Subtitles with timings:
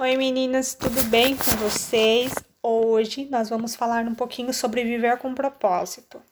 [0.00, 2.32] Oi meninas, tudo bem com vocês?
[2.62, 6.22] Hoje nós vamos falar um pouquinho sobre viver com propósito.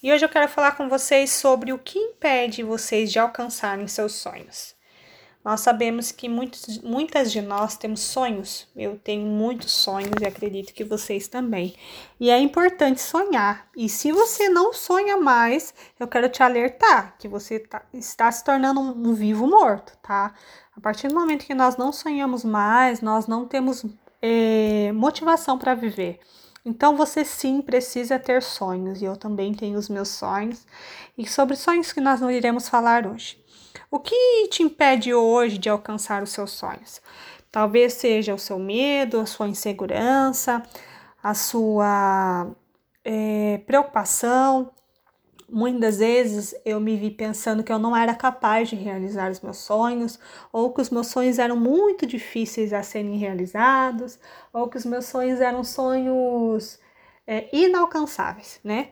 [0.00, 4.12] E hoje eu quero falar com vocês sobre o que impede vocês de alcançarem seus
[4.12, 4.76] sonhos.
[5.48, 8.68] Nós sabemos que muitos, muitas de nós temos sonhos.
[8.76, 11.74] Eu tenho muitos sonhos e acredito que vocês também.
[12.20, 13.66] E é importante sonhar.
[13.74, 18.44] E se você não sonha mais, eu quero te alertar que você tá, está se
[18.44, 20.34] tornando um, um vivo morto, tá?
[20.76, 23.86] A partir do momento que nós não sonhamos mais, nós não temos
[24.20, 26.20] é, motivação para viver.
[26.62, 30.66] Então você sim precisa ter sonhos, e eu também tenho os meus sonhos.
[31.16, 33.42] E sobre sonhos que nós não iremos falar hoje.
[33.90, 37.00] O que te impede hoje de alcançar os seus sonhos?
[37.50, 40.62] Talvez seja o seu medo, a sua insegurança,
[41.22, 42.50] a sua
[43.04, 44.70] é, preocupação.
[45.48, 49.56] Muitas vezes eu me vi pensando que eu não era capaz de realizar os meus
[49.56, 50.18] sonhos,
[50.52, 54.18] ou que os meus sonhos eram muito difíceis a serem realizados,
[54.52, 56.78] ou que os meus sonhos eram sonhos
[57.26, 58.90] é, inalcançáveis, né?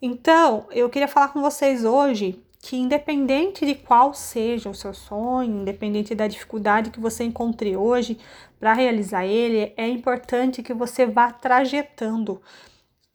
[0.00, 5.60] Então, eu queria falar com vocês hoje que independente de qual seja o seu sonho,
[5.60, 8.18] independente da dificuldade que você encontre hoje
[8.58, 12.42] para realizar ele, é importante que você vá trajetando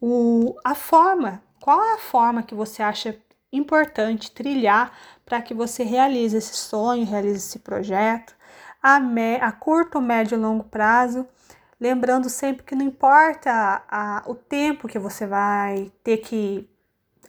[0.00, 3.14] o, a forma, qual é a forma que você acha
[3.52, 4.90] importante trilhar
[5.22, 8.34] para que você realize esse sonho, realize esse projeto
[8.82, 11.28] a, me, a curto, médio e longo prazo.
[11.78, 16.71] Lembrando sempre que não importa a, o tempo que você vai ter que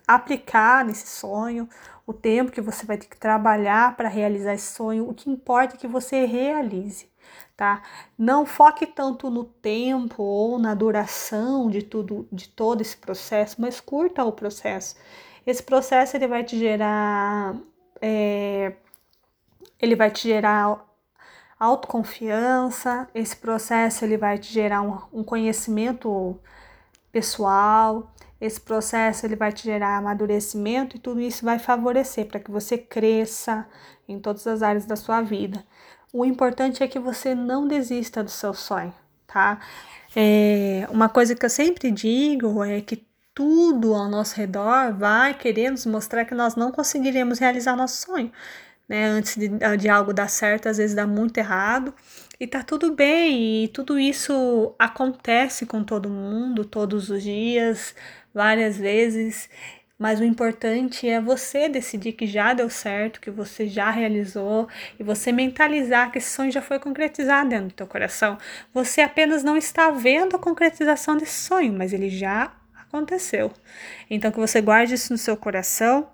[0.07, 1.67] aplicar nesse sonho,
[2.05, 5.75] o tempo que você vai ter que trabalhar para realizar esse sonho, o que importa
[5.75, 7.09] é que você realize,
[7.55, 7.81] tá?
[8.17, 13.79] Não foque tanto no tempo ou na duração de tudo, de todo esse processo, mas
[13.79, 14.95] curta o processo.
[15.45, 17.55] Esse processo ele vai te gerar,
[18.01, 18.73] é,
[19.81, 20.85] ele vai te gerar
[21.59, 23.07] autoconfiança.
[23.13, 26.37] Esse processo ele vai te gerar um, um conhecimento
[27.11, 28.11] pessoal.
[28.43, 32.77] Esse processo ele vai te gerar amadurecimento e tudo isso vai favorecer para que você
[32.77, 33.65] cresça
[34.05, 35.63] em todas as áreas da sua vida.
[36.11, 38.93] O importante é que você não desista do seu sonho,
[39.25, 39.61] tá?
[40.13, 45.71] É, uma coisa que eu sempre digo é que tudo ao nosso redor vai querer
[45.71, 48.29] nos mostrar que nós não conseguiremos realizar nosso sonho.
[48.89, 49.05] Né?
[49.05, 51.93] Antes de, de algo dar certo, às vezes dá muito errado.
[52.43, 57.95] E tá tudo bem, e tudo isso acontece com todo mundo, todos os dias
[58.33, 59.49] várias vezes,
[59.97, 64.67] mas o importante é você decidir que já deu certo, que você já realizou
[64.99, 68.37] e você mentalizar que esse sonho já foi concretizado dentro do teu coração.
[68.73, 73.53] Você apenas não está vendo a concretização desse sonho, mas ele já aconteceu.
[74.09, 76.09] Então que você guarde isso no seu coração,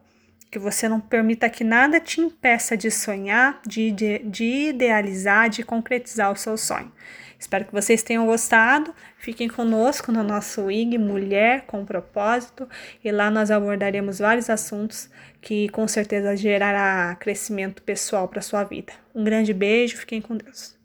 [0.50, 5.64] que você não permita que nada te impeça de sonhar, de, de, de idealizar, de
[5.64, 6.92] concretizar o seu sonho.
[7.40, 8.94] Espero que vocês tenham gostado.
[9.18, 12.68] Fiquem conosco no nosso IG Mulher com Propósito
[13.04, 18.92] e lá nós abordaremos vários assuntos que com certeza gerará crescimento pessoal para sua vida.
[19.16, 20.78] Um grande beijo, fiquem com Deus.